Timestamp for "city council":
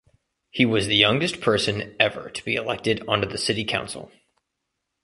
3.37-4.11